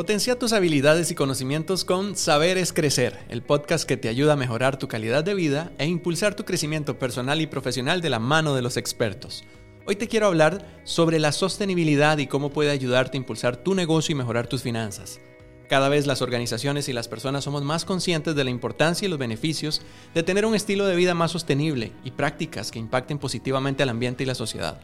[0.00, 4.36] Potencia tus habilidades y conocimientos con Saber es Crecer, el podcast que te ayuda a
[4.36, 8.54] mejorar tu calidad de vida e impulsar tu crecimiento personal y profesional de la mano
[8.54, 9.44] de los expertos.
[9.86, 14.14] Hoy te quiero hablar sobre la sostenibilidad y cómo puede ayudarte a impulsar tu negocio
[14.14, 15.20] y mejorar tus finanzas.
[15.68, 19.18] Cada vez las organizaciones y las personas somos más conscientes de la importancia y los
[19.18, 19.82] beneficios
[20.14, 24.22] de tener un estilo de vida más sostenible y prácticas que impacten positivamente al ambiente
[24.22, 24.80] y la sociedad.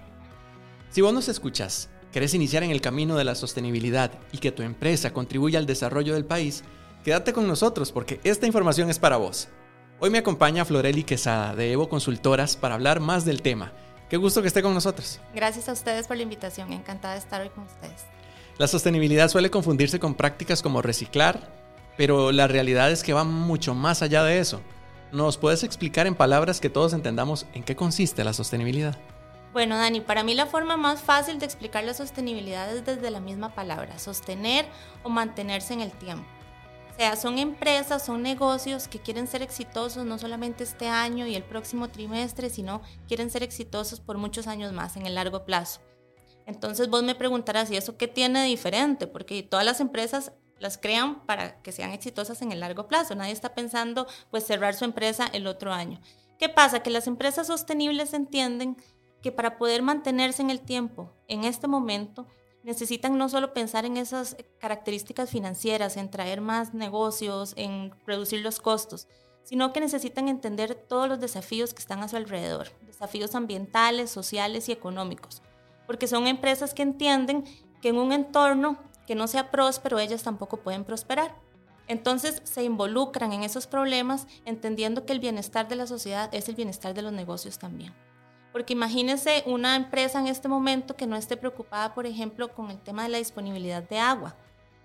[0.91, 4.62] Si vos nos escuchas ¿Querés iniciar en el camino de la sostenibilidad y que tu
[4.62, 6.65] empresa contribuya al desarrollo del país?
[7.05, 9.48] Quédate con nosotros porque esta información es para vos.
[9.98, 13.73] Hoy me acompaña Floreli Quesada de Evo Consultoras para hablar más del tema.
[14.09, 15.20] Qué gusto que esté con nosotros.
[15.34, 18.05] Gracias a ustedes por la invitación, encantada de estar hoy con ustedes.
[18.59, 21.52] La sostenibilidad suele confundirse con prácticas como reciclar,
[21.96, 24.60] pero la realidad es que va mucho más allá de eso.
[25.12, 28.98] ¿Nos puedes explicar en palabras que todos entendamos en qué consiste la sostenibilidad?
[29.57, 33.21] Bueno, Dani, para mí la forma más fácil de explicar la sostenibilidad es desde la
[33.21, 34.66] misma palabra, sostener
[35.02, 36.29] o mantenerse en el tiempo.
[36.93, 41.35] O sea, son empresas, son negocios que quieren ser exitosos no solamente este año y
[41.35, 45.80] el próximo trimestre, sino quieren ser exitosos por muchos años más, en el largo plazo.
[46.45, 49.07] Entonces vos me preguntarás, ¿y eso qué tiene de diferente?
[49.07, 53.15] Porque todas las empresas las crean para que sean exitosas en el largo plazo.
[53.15, 55.98] Nadie está pensando pues cerrar su empresa el otro año.
[56.38, 56.80] ¿Qué pasa?
[56.82, 58.76] Que las empresas sostenibles entienden
[59.27, 62.29] que para poder mantenerse en el tiempo, en este momento,
[62.63, 68.60] necesitan no solo pensar en esas características financieras, en traer más negocios, en reducir los
[68.60, 69.09] costos,
[69.43, 74.69] sino que necesitan entender todos los desafíos que están a su alrededor, desafíos ambientales, sociales
[74.69, 75.43] y económicos,
[75.88, 77.43] porque son empresas que entienden
[77.82, 78.78] que en un entorno
[79.09, 81.34] que no sea próspero, ellas tampoco pueden prosperar.
[81.88, 86.54] Entonces se involucran en esos problemas entendiendo que el bienestar de la sociedad es el
[86.54, 87.93] bienestar de los negocios también.
[88.56, 92.78] Porque imagínense una empresa en este momento que no esté preocupada, por ejemplo, con el
[92.78, 94.34] tema de la disponibilidad de agua.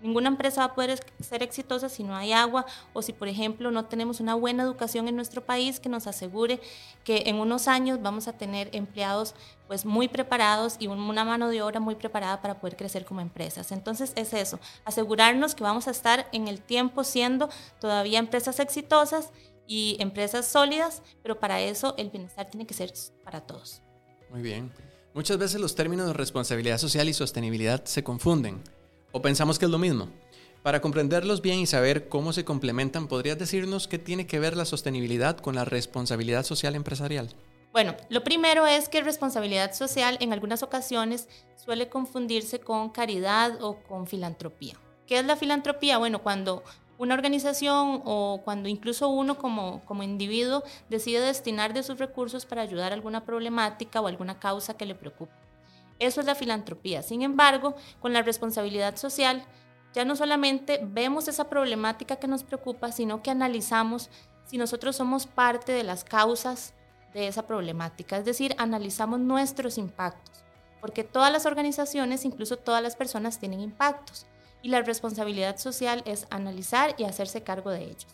[0.02, 3.70] Ninguna empresa va a poder ser exitosa si no hay agua o si, por ejemplo,
[3.70, 6.60] no tenemos una buena educación en nuestro país que nos asegure
[7.02, 9.34] que en unos años vamos a tener empleados
[9.66, 13.72] pues muy preparados y una mano de obra muy preparada para poder crecer como empresas.
[13.72, 17.48] Entonces es eso, asegurarnos que vamos a estar en el tiempo siendo
[17.80, 19.30] todavía empresas exitosas
[19.66, 22.92] y empresas sólidas, pero para eso el bienestar tiene que ser
[23.24, 23.82] para todos.
[24.30, 24.72] Muy bien.
[25.14, 28.62] Muchas veces los términos de responsabilidad social y sostenibilidad se confunden
[29.12, 30.08] o pensamos que es lo mismo.
[30.62, 34.64] Para comprenderlos bien y saber cómo se complementan, ¿podrías decirnos qué tiene que ver la
[34.64, 37.28] sostenibilidad con la responsabilidad social empresarial?
[37.72, 43.82] Bueno, lo primero es que responsabilidad social en algunas ocasiones suele confundirse con caridad o
[43.82, 44.76] con filantropía.
[45.06, 45.98] ¿Qué es la filantropía?
[45.98, 46.62] Bueno, cuando
[47.02, 52.62] una organización o cuando incluso uno como, como individuo decide destinar de sus recursos para
[52.62, 55.32] ayudar a alguna problemática o alguna causa que le preocupe.
[55.98, 57.02] Eso es la filantropía.
[57.02, 59.44] Sin embargo, con la responsabilidad social,
[59.92, 64.08] ya no solamente vemos esa problemática que nos preocupa, sino que analizamos
[64.44, 66.72] si nosotros somos parte de las causas
[67.14, 70.44] de esa problemática, es decir, analizamos nuestros impactos,
[70.80, 74.26] porque todas las organizaciones, incluso todas las personas, tienen impactos
[74.62, 78.06] y la responsabilidad social es analizar y hacerse cargo de ellos.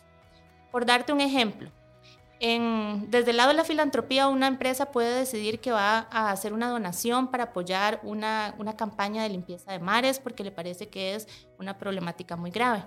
[0.71, 1.71] Por darte un ejemplo,
[2.39, 6.69] desde el lado de la filantropía, una empresa puede decidir que va a hacer una
[6.69, 11.27] donación para apoyar una, una campaña de limpieza de mares porque le parece que es
[11.57, 12.85] una problemática muy grave.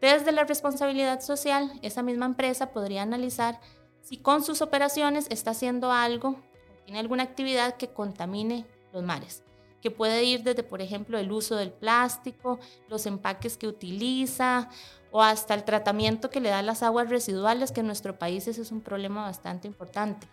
[0.00, 3.58] Desde la responsabilidad social, esa misma empresa podría analizar
[4.02, 6.36] si con sus operaciones está haciendo algo,
[6.84, 9.42] tiene alguna actividad que contamine los mares
[9.84, 12.58] que puede ir desde, por ejemplo, el uso del plástico,
[12.88, 14.70] los empaques que utiliza
[15.10, 18.48] o hasta el tratamiento que le da a las aguas residuales, que en nuestro país
[18.48, 20.26] ese es un problema bastante importante.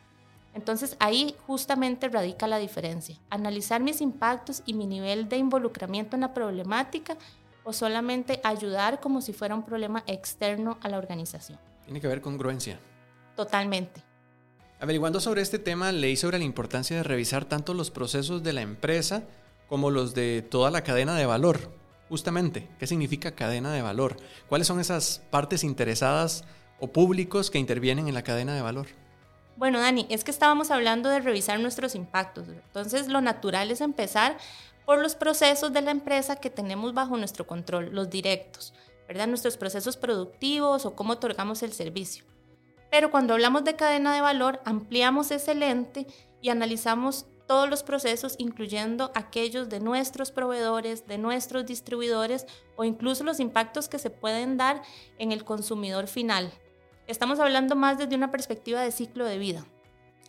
[0.54, 6.22] Entonces ahí justamente radica la diferencia, analizar mis impactos y mi nivel de involucramiento en
[6.22, 7.18] la problemática
[7.66, 11.60] o solamente ayudar como si fuera un problema externo a la organización.
[11.84, 12.80] Tiene que ver con congruencia.
[13.36, 14.02] Totalmente.
[14.80, 18.62] Averiguando sobre este tema, leí sobre la importancia de revisar tanto los procesos de la
[18.62, 19.24] empresa
[19.72, 21.72] como los de toda la cadena de valor.
[22.10, 24.18] Justamente, ¿qué significa cadena de valor?
[24.50, 26.44] ¿Cuáles son esas partes interesadas
[26.82, 28.88] o públicos que intervienen en la cadena de valor?
[29.56, 32.50] Bueno, Dani, es que estábamos hablando de revisar nuestros impactos.
[32.50, 34.36] Entonces, lo natural es empezar
[34.86, 38.74] por los procesos de la empresa que tenemos bajo nuestro control, los directos,
[39.08, 39.28] ¿verdad?
[39.28, 42.26] Nuestros procesos productivos o cómo otorgamos el servicio.
[42.90, 46.08] Pero cuando hablamos de cadena de valor, ampliamos ese lente
[46.42, 52.46] y analizamos todos los procesos, incluyendo aquellos de nuestros proveedores, de nuestros distribuidores
[52.78, 54.82] o incluso los impactos que se pueden dar
[55.18, 56.50] en el consumidor final.
[57.08, 59.66] Estamos hablando más desde una perspectiva de ciclo de vida.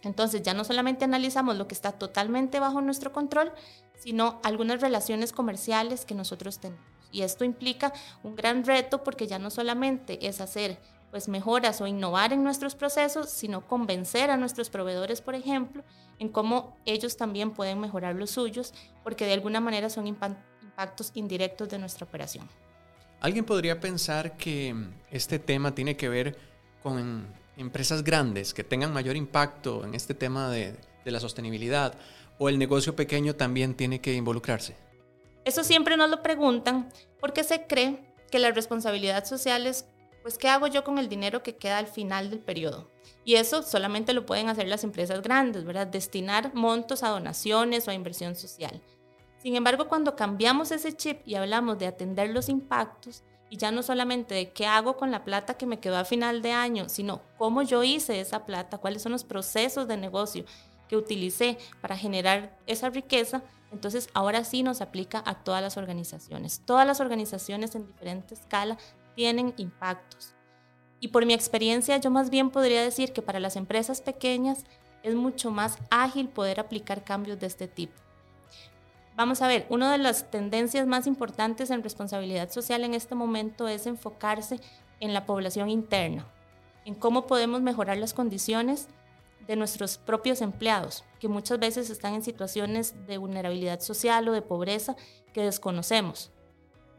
[0.02, 3.52] Entonces ya no solamente analizamos lo que está totalmente bajo nuestro control,
[3.94, 6.84] sino algunas relaciones comerciales que nosotros tenemos.
[7.12, 7.92] Y esto implica
[8.24, 10.80] un gran reto porque ya no solamente es hacer
[11.12, 15.84] pues mejoras o innovar en nuestros procesos, sino convencer a nuestros proveedores, por ejemplo,
[16.18, 18.72] en cómo ellos también pueden mejorar los suyos,
[19.04, 22.48] porque de alguna manera son impactos indirectos de nuestra operación.
[23.20, 24.74] Alguien podría pensar que
[25.10, 26.38] este tema tiene que ver
[26.82, 27.26] con
[27.58, 30.74] empresas grandes que tengan mayor impacto en este tema de,
[31.04, 31.94] la sostenibilidad
[32.38, 34.76] o el negocio pequeño también tiene que involucrarse.
[35.44, 36.88] Eso siempre nos lo preguntan
[37.20, 38.00] porque se cree
[38.30, 39.84] que la responsabilidad social es
[40.22, 42.88] pues ¿qué hago yo con el dinero que queda al final del periodo?
[43.24, 45.86] Y eso solamente lo pueden hacer las empresas grandes, ¿verdad?
[45.86, 48.80] Destinar montos a donaciones o a inversión social.
[49.38, 53.82] Sin embargo, cuando cambiamos ese chip y hablamos de atender los impactos, y ya no
[53.82, 57.20] solamente de qué hago con la plata que me quedó a final de año, sino
[57.36, 60.46] cómo yo hice esa plata, cuáles son los procesos de negocio
[60.88, 66.62] que utilicé para generar esa riqueza, entonces ahora sí nos aplica a todas las organizaciones.
[66.64, 68.78] Todas las organizaciones en diferente escala
[69.14, 70.34] tienen impactos.
[71.00, 74.64] Y por mi experiencia, yo más bien podría decir que para las empresas pequeñas
[75.02, 77.94] es mucho más ágil poder aplicar cambios de este tipo.
[79.16, 83.68] Vamos a ver, una de las tendencias más importantes en responsabilidad social en este momento
[83.68, 84.58] es enfocarse
[85.00, 86.26] en la población interna,
[86.84, 88.88] en cómo podemos mejorar las condiciones
[89.46, 94.40] de nuestros propios empleados, que muchas veces están en situaciones de vulnerabilidad social o de
[94.40, 94.96] pobreza
[95.32, 96.30] que desconocemos.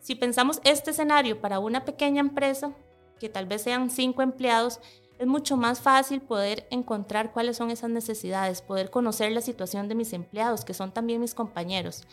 [0.03, 2.73] Si pensamos este escenario para una pequeña empresa,
[3.21, 4.81] que tal vez sean cinco empleados,
[5.17, 9.95] es mucho más fácil poder encontrar cuáles son esas necesidades, poder conocer la situación de
[9.95, 12.03] mis empleados, que son también mis compañeros.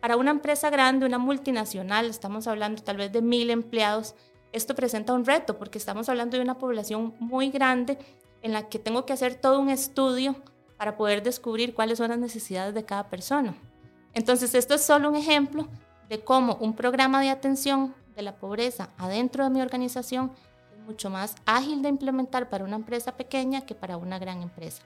[0.00, 4.16] Para una empresa grande, una multinacional, estamos hablando tal vez de mil empleados,
[4.50, 7.98] esto presenta un reto porque estamos hablando de una población muy grande
[8.42, 10.34] en la que tengo que hacer todo un estudio
[10.76, 13.56] para poder descubrir cuáles son las necesidades de cada persona.
[14.12, 15.68] Entonces, esto es solo un ejemplo
[16.08, 20.32] de cómo un programa de atención de la pobreza adentro de mi organización
[20.74, 24.82] es mucho más ágil de implementar para una empresa pequeña que para una gran empresa.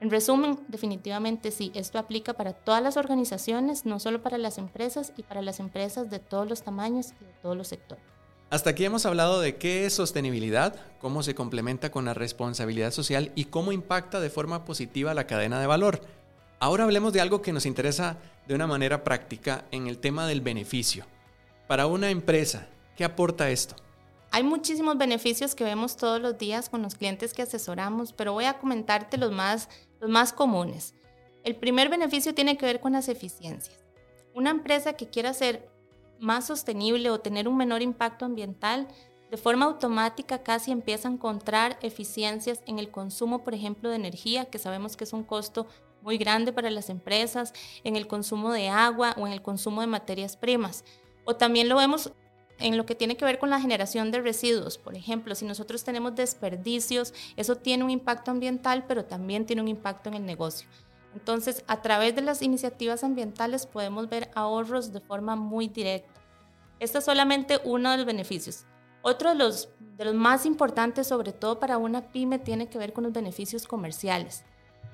[0.00, 5.12] En resumen, definitivamente sí, esto aplica para todas las organizaciones, no solo para las empresas
[5.16, 8.04] y para las empresas de todos los tamaños y de todos los sectores.
[8.50, 13.32] Hasta aquí hemos hablado de qué es sostenibilidad, cómo se complementa con la responsabilidad social
[13.34, 16.00] y cómo impacta de forma positiva la cadena de valor.
[16.60, 20.40] Ahora hablemos de algo que nos interesa de una manera práctica en el tema del
[20.40, 21.06] beneficio.
[21.66, 23.76] Para una empresa, ¿qué aporta esto?
[24.30, 28.46] Hay muchísimos beneficios que vemos todos los días con los clientes que asesoramos, pero voy
[28.46, 29.68] a comentarte los más,
[30.00, 30.94] los más comunes.
[31.44, 33.84] El primer beneficio tiene que ver con las eficiencias.
[34.34, 35.68] Una empresa que quiera ser
[36.18, 38.88] más sostenible o tener un menor impacto ambiental,
[39.30, 44.46] de forma automática casi empieza a encontrar eficiencias en el consumo, por ejemplo, de energía,
[44.46, 45.66] que sabemos que es un costo
[46.04, 47.52] muy grande para las empresas
[47.82, 50.84] en el consumo de agua o en el consumo de materias primas.
[51.24, 52.12] O también lo vemos
[52.60, 54.78] en lo que tiene que ver con la generación de residuos.
[54.78, 59.68] Por ejemplo, si nosotros tenemos desperdicios, eso tiene un impacto ambiental, pero también tiene un
[59.68, 60.68] impacto en el negocio.
[61.14, 66.20] Entonces, a través de las iniciativas ambientales podemos ver ahorros de forma muy directa.
[66.80, 68.66] Este es solamente uno de los beneficios.
[69.00, 72.92] Otro de los, de los más importantes, sobre todo para una pyme, tiene que ver
[72.92, 74.44] con los beneficios comerciales.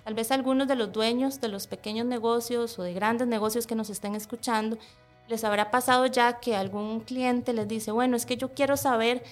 [0.05, 3.75] Tal vez algunos de los dueños de los pequeños negocios o de grandes negocios que
[3.75, 4.79] nos estén escuchando,
[5.29, 9.23] les habrá pasado ya que algún cliente les dice, bueno, es que yo quiero saber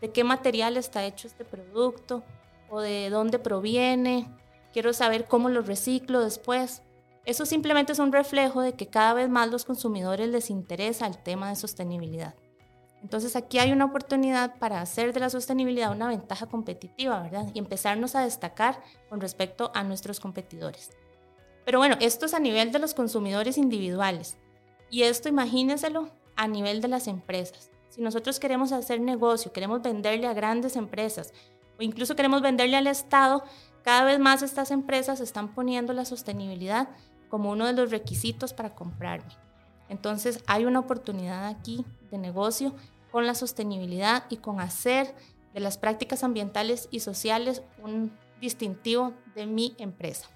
[0.00, 2.22] de qué material está hecho este producto
[2.68, 4.28] o de dónde proviene,
[4.72, 6.82] quiero saber cómo lo reciclo después.
[7.24, 11.16] Eso simplemente es un reflejo de que cada vez más los consumidores les interesa el
[11.16, 12.34] tema de sostenibilidad.
[13.04, 17.46] Entonces aquí hay una oportunidad para hacer de la sostenibilidad una ventaja competitiva, ¿verdad?
[17.52, 20.90] Y empezarnos a destacar con respecto a nuestros competidores.
[21.66, 24.38] Pero bueno, esto es a nivel de los consumidores individuales.
[24.88, 27.70] Y esto imagínenselo a nivel de las empresas.
[27.90, 31.34] Si nosotros queremos hacer negocio, queremos venderle a grandes empresas
[31.78, 33.44] o incluso queremos venderle al Estado,
[33.82, 36.88] cada vez más estas empresas están poniendo la sostenibilidad
[37.28, 39.36] como uno de los requisitos para comprarme.
[39.90, 42.72] Entonces hay una oportunidad aquí de negocio
[43.14, 45.14] con la sostenibilidad y con hacer
[45.52, 50.26] de las prácticas ambientales y sociales un distintivo de mi empresa.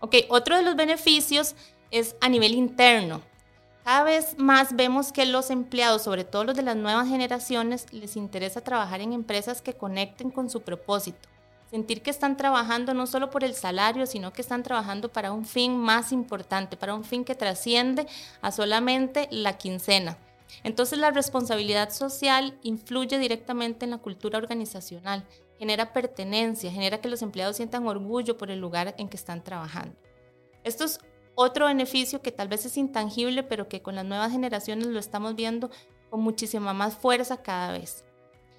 [0.00, 1.54] Ok, otro de los beneficios
[1.90, 3.20] es a nivel interno.
[3.84, 8.16] Cada vez más vemos que los empleados, sobre todo los de las nuevas generaciones, les
[8.16, 11.28] interesa trabajar en empresas que conecten con su propósito.
[11.70, 15.44] Sentir que están trabajando no solo por el salario, sino que están trabajando para un
[15.44, 18.06] fin más importante, para un fin que trasciende
[18.40, 20.16] a solamente la quincena.
[20.64, 25.26] Entonces la responsabilidad social influye directamente en la cultura organizacional,
[25.58, 29.96] genera pertenencia, genera que los empleados sientan orgullo por el lugar en que están trabajando.
[30.64, 31.00] Esto es
[31.34, 35.34] otro beneficio que tal vez es intangible, pero que con las nuevas generaciones lo estamos
[35.34, 35.70] viendo
[36.10, 38.04] con muchísima más fuerza cada vez.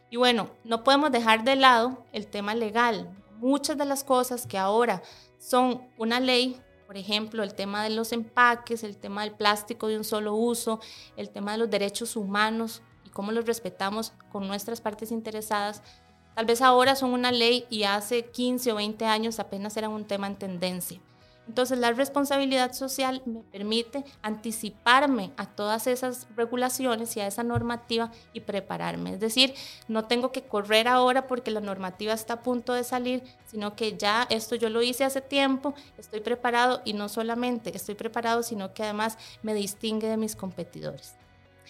[0.09, 3.09] Y bueno, no podemos dejar de lado el tema legal.
[3.37, 5.01] Muchas de las cosas que ahora
[5.37, 6.59] son una ley,
[6.93, 10.79] por ejemplo, el tema de los empaques, el tema del plástico de un solo uso,
[11.17, 15.81] el tema de los derechos humanos y cómo los respetamos con nuestras partes interesadas,
[16.35, 20.05] tal vez ahora son una ley y hace 15 o 20 años apenas eran un
[20.05, 21.01] tema en tendencia.
[21.47, 28.11] Entonces la responsabilidad social me permite anticiparme a todas esas regulaciones y a esa normativa
[28.31, 29.13] y prepararme.
[29.13, 29.53] Es decir,
[29.87, 33.97] no tengo que correr ahora porque la normativa está a punto de salir, sino que
[33.97, 38.73] ya esto yo lo hice hace tiempo, estoy preparado y no solamente estoy preparado, sino
[38.73, 41.15] que además me distingue de mis competidores.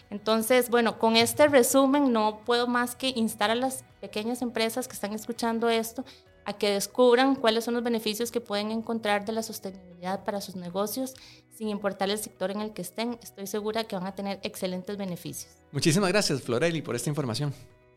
[0.09, 4.93] Entonces, bueno, con este resumen no puedo más que instar a las pequeñas empresas que
[4.93, 6.05] están escuchando esto
[6.45, 10.55] a que descubran cuáles son los beneficios que pueden encontrar de la sostenibilidad para sus
[10.55, 11.13] negocios,
[11.55, 13.17] sin importar el sector en el que estén.
[13.21, 15.53] Estoy segura que van a tener excelentes beneficios.
[15.71, 17.53] Muchísimas gracias, Floreli, por esta información.